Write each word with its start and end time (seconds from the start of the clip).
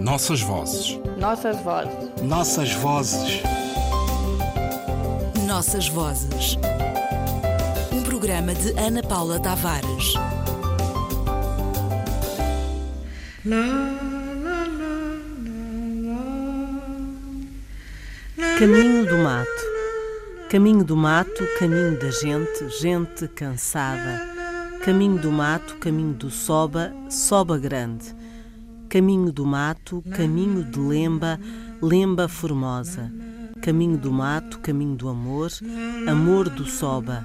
Nossas 0.00 0.40
vozes. 0.40 0.98
Nossas 1.18 1.60
vozes. 1.60 2.22
Nossas 2.22 2.72
vozes. 2.74 3.42
Nossas 5.46 5.88
vozes. 5.88 6.56
Um 7.92 8.02
programa 8.02 8.54
de 8.54 8.70
Ana 8.78 9.02
Paula 9.02 9.40
Tavares. 9.40 10.14
Caminho 18.58 19.06
do 19.06 19.18
mato. 19.18 19.68
Caminho 20.48 20.84
do 20.84 20.96
mato, 20.96 21.44
caminho 21.58 21.98
da 21.98 22.10
gente, 22.10 22.68
gente 22.80 23.28
cansada. 23.28 24.20
Caminho 24.84 25.18
do 25.18 25.32
mato, 25.32 25.76
caminho 25.76 26.14
do 26.14 26.30
soba, 26.30 26.92
soba 27.10 27.58
grande. 27.58 28.17
Caminho 28.88 29.30
do 29.30 29.44
mato, 29.44 30.02
caminho 30.14 30.64
de 30.64 30.80
lemba, 30.80 31.38
lemba 31.82 32.26
formosa. 32.26 33.12
Caminho 33.60 33.98
do 33.98 34.10
mato, 34.10 34.60
caminho 34.60 34.96
do 34.96 35.08
amor, 35.08 35.50
amor 36.08 36.48
do 36.48 36.64
soba. 36.64 37.24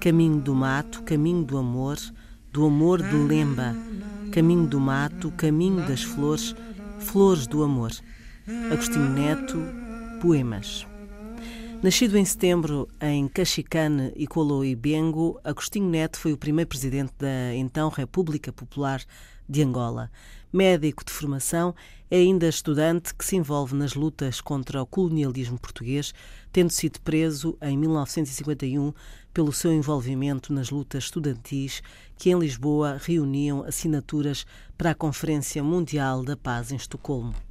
Caminho 0.00 0.40
do 0.40 0.54
mato, 0.54 1.02
caminho 1.02 1.44
do 1.44 1.58
amor, 1.58 1.96
do 2.52 2.66
amor 2.66 3.00
de 3.00 3.14
lemba. 3.14 3.76
Caminho 4.32 4.66
do 4.66 4.80
mato, 4.80 5.30
caminho 5.32 5.86
das 5.86 6.02
flores, 6.02 6.56
flores 6.98 7.46
do 7.46 7.62
amor. 7.62 7.92
Agostinho 8.72 9.08
Neto, 9.10 9.62
Poemas. 10.20 10.86
Nascido 11.86 12.18
em 12.18 12.24
setembro 12.24 12.88
em 13.00 13.28
Cachicane 13.28 14.12
e 14.16 14.26
Coloibengo, 14.26 15.38
Agostinho 15.44 15.88
Neto 15.88 16.18
foi 16.18 16.32
o 16.32 16.36
primeiro 16.36 16.68
presidente 16.68 17.12
da 17.16 17.54
então 17.54 17.88
República 17.90 18.52
Popular 18.52 19.00
de 19.48 19.62
Angola. 19.62 20.10
Médico 20.52 21.04
de 21.04 21.12
formação, 21.12 21.72
é 22.10 22.16
ainda 22.16 22.48
estudante 22.48 23.14
que 23.14 23.24
se 23.24 23.36
envolve 23.36 23.76
nas 23.76 23.94
lutas 23.94 24.40
contra 24.40 24.82
o 24.82 24.86
colonialismo 24.86 25.60
português, 25.60 26.12
tendo 26.52 26.70
sido 26.70 27.00
preso 27.02 27.56
em 27.62 27.78
1951 27.78 28.92
pelo 29.32 29.52
seu 29.52 29.72
envolvimento 29.72 30.52
nas 30.52 30.70
lutas 30.70 31.04
estudantis 31.04 31.84
que 32.16 32.30
em 32.30 32.36
Lisboa 32.40 33.00
reuniam 33.00 33.62
assinaturas 33.62 34.44
para 34.76 34.90
a 34.90 34.94
Conferência 34.96 35.62
Mundial 35.62 36.24
da 36.24 36.36
Paz 36.36 36.72
em 36.72 36.76
Estocolmo. 36.76 37.45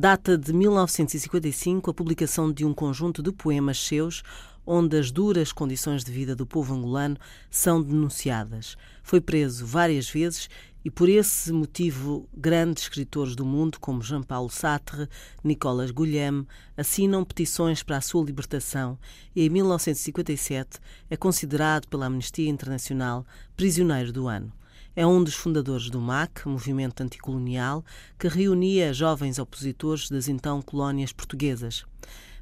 Data 0.00 0.38
de 0.38 0.52
1955 0.52 1.90
a 1.90 1.92
publicação 1.92 2.52
de 2.52 2.64
um 2.64 2.72
conjunto 2.72 3.20
de 3.20 3.32
poemas 3.32 3.84
seus, 3.84 4.22
onde 4.64 4.96
as 4.96 5.10
duras 5.10 5.50
condições 5.50 6.04
de 6.04 6.12
vida 6.12 6.36
do 6.36 6.46
povo 6.46 6.72
angolano 6.72 7.16
são 7.50 7.82
denunciadas. 7.82 8.76
Foi 9.02 9.20
preso 9.20 9.66
várias 9.66 10.08
vezes 10.08 10.48
e, 10.84 10.88
por 10.88 11.08
esse 11.08 11.50
motivo, 11.52 12.28
grandes 12.32 12.84
escritores 12.84 13.34
do 13.34 13.44
mundo, 13.44 13.80
como 13.80 14.00
Jean 14.00 14.22
Paulo 14.22 14.50
Sartre, 14.50 15.08
Nicolas 15.42 15.90
Guilhem, 15.90 16.46
assinam 16.76 17.24
petições 17.24 17.82
para 17.82 17.96
a 17.96 18.00
sua 18.00 18.24
libertação 18.24 18.96
e, 19.34 19.44
em 19.44 19.50
1957, 19.50 20.78
é 21.10 21.16
considerado 21.16 21.88
pela 21.88 22.06
Amnistia 22.06 22.48
Internacional 22.48 23.26
prisioneiro 23.56 24.12
do 24.12 24.28
ano. 24.28 24.52
É 24.96 25.06
um 25.06 25.22
dos 25.22 25.34
fundadores 25.34 25.90
do 25.90 26.00
MAC, 26.00 26.48
movimento 26.48 27.02
anticolonial, 27.02 27.84
que 28.18 28.28
reunia 28.28 28.92
jovens 28.92 29.38
opositores 29.38 30.08
das 30.08 30.28
então 30.28 30.60
colónias 30.60 31.12
portuguesas. 31.12 31.84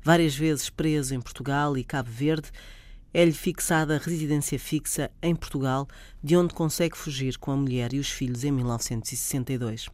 Várias 0.02 0.34
vezes 0.34 0.70
preso 0.70 1.14
em 1.14 1.20
Portugal 1.20 1.76
e 1.76 1.84
Cabo 1.84 2.10
Verde, 2.10 2.50
é-lhe 3.12 3.32
fixada 3.32 3.98
residência 3.98 4.58
fixa 4.58 5.10
em 5.22 5.34
Portugal, 5.34 5.88
de 6.22 6.36
onde 6.36 6.54
consegue 6.54 6.96
fugir 6.96 7.38
com 7.38 7.50
a 7.50 7.56
mulher 7.56 7.92
e 7.92 7.98
os 7.98 8.10
filhos 8.10 8.44
em 8.44 8.52
1962. 8.52 9.88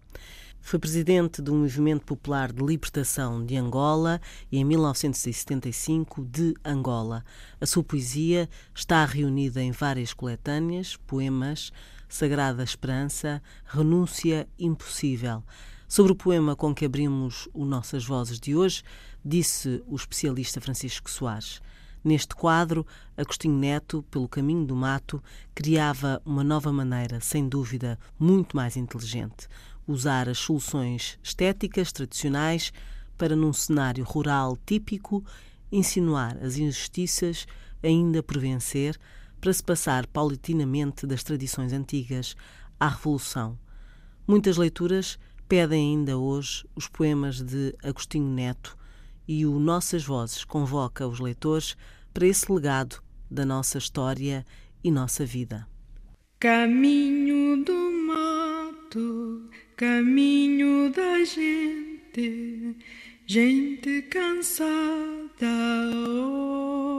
Foi 0.60 0.78
presidente 0.78 1.42
do 1.42 1.54
Movimento 1.54 2.04
Popular 2.04 2.52
de 2.52 2.64
Libertação 2.64 3.44
de 3.44 3.56
Angola 3.56 4.20
e, 4.50 4.58
em 4.58 4.64
1975, 4.64 6.24
de 6.24 6.54
Angola. 6.64 7.24
A 7.60 7.66
sua 7.66 7.82
poesia 7.82 8.48
está 8.74 9.04
reunida 9.04 9.60
em 9.60 9.72
várias 9.72 10.14
coletâneas, 10.14 10.96
poemas, 10.96 11.72
Sagrada 12.12 12.62
Esperança, 12.62 13.42
Renúncia 13.64 14.46
Impossível. 14.58 15.42
Sobre 15.88 16.12
o 16.12 16.14
poema 16.14 16.54
com 16.54 16.74
que 16.74 16.84
abrimos 16.84 17.48
o 17.54 17.64
Nossas 17.64 18.04
Vozes 18.04 18.38
de 18.38 18.54
hoje, 18.54 18.82
disse 19.24 19.82
o 19.86 19.96
especialista 19.96 20.60
Francisco 20.60 21.10
Soares. 21.10 21.62
Neste 22.04 22.36
quadro, 22.36 22.86
Agostinho 23.16 23.56
Neto, 23.56 24.04
pelo 24.10 24.28
caminho 24.28 24.66
do 24.66 24.76
mato, 24.76 25.22
criava 25.54 26.20
uma 26.22 26.44
nova 26.44 26.70
maneira, 26.70 27.18
sem 27.18 27.48
dúvida, 27.48 27.98
muito 28.18 28.54
mais 28.54 28.76
inteligente. 28.76 29.48
Usar 29.88 30.28
as 30.28 30.36
soluções 30.36 31.18
estéticas 31.22 31.92
tradicionais 31.92 32.74
para, 33.16 33.34
num 33.34 33.54
cenário 33.54 34.04
rural 34.04 34.58
típico, 34.66 35.24
insinuar 35.72 36.36
as 36.44 36.58
injustiças 36.58 37.46
ainda 37.82 38.22
por 38.22 38.38
vencer, 38.38 39.00
para 39.42 39.52
se 39.52 39.62
passar 39.62 40.06
paulatinamente 40.06 41.04
das 41.04 41.24
tradições 41.24 41.72
antigas 41.72 42.36
à 42.78 42.86
revolução. 42.86 43.58
Muitas 44.24 44.56
leituras 44.56 45.18
pedem 45.48 45.90
ainda 45.90 46.16
hoje 46.16 46.64
os 46.76 46.86
poemas 46.86 47.42
de 47.42 47.74
Agostinho 47.82 48.28
Neto 48.28 48.78
e 49.26 49.44
o 49.44 49.58
Nossas 49.58 50.04
Vozes 50.04 50.44
convoca 50.44 51.08
os 51.08 51.18
leitores 51.18 51.76
para 52.14 52.24
esse 52.24 52.50
legado 52.52 53.02
da 53.28 53.44
nossa 53.44 53.78
história 53.78 54.46
e 54.84 54.92
nossa 54.92 55.26
vida. 55.26 55.66
Caminho 56.38 57.64
do 57.64 57.90
mato, 58.06 59.50
caminho 59.76 60.92
da 60.92 61.24
gente, 61.24 62.76
gente 63.26 64.02
cansada. 64.02 65.48
Oh. 65.96 66.91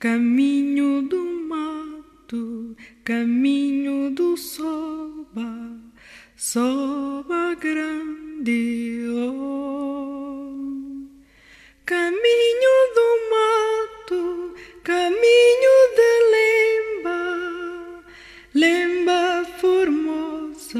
Caminho 0.00 1.02
do 1.08 1.24
mato, 1.48 2.76
caminho 3.02 4.12
do 4.14 4.36
soba, 4.36 5.76
soba 6.36 7.56
grande, 7.56 9.08
oh. 9.10 10.54
Caminho 11.84 12.94
do 12.94 13.08
mato, 13.32 14.54
caminho 14.84 15.74
de 15.96 16.12
lemba, 17.02 17.22
lemba 18.54 19.44
formosa, 19.58 20.78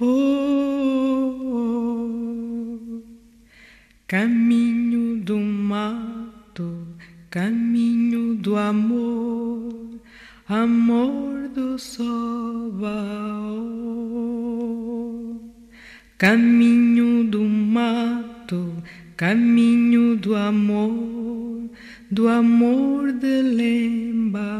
oh. 0.00 1.22
Caminho 4.08 5.22
do 5.22 5.38
mato, 5.38 6.92
Caminho 7.32 8.34
do 8.34 8.58
amor, 8.58 9.72
amor 10.46 11.48
do 11.48 11.78
soba. 11.78 12.92
Caminho 16.18 17.24
do 17.24 17.40
mato, 17.40 18.76
caminho 19.16 20.14
do 20.14 20.36
amor, 20.36 21.70
do 22.10 22.28
amor 22.28 23.12
de 23.12 23.40
lemba. 23.40 24.52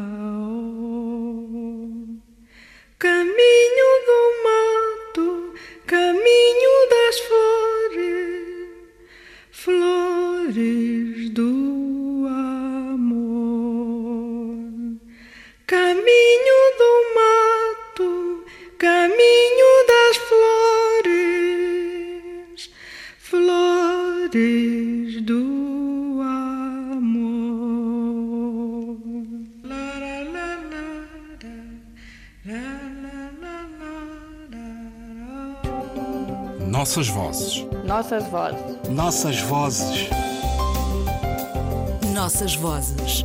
Caminho 2.99 3.91
do 4.09 4.21
mato, 4.49 5.55
caminho 5.87 6.52
Caminho 15.67 16.61
do 16.79 17.15
mato, 17.15 18.45
caminho 18.79 19.87
das 19.87 20.17
flores, 21.09 22.71
flores 23.19 25.21
do 25.23 26.21
amor. 26.23 27.43
La, 29.63 29.99
la, 29.99 30.23
la, 30.23 30.57
Nossas 36.67 37.09
vozes. 37.09 37.67
Nossas 37.85 38.25
vozes. 38.29 38.89
Nossas 38.89 39.41
vozes. 39.41 40.09
Nossas 42.13 42.55
vozes. 42.57 43.25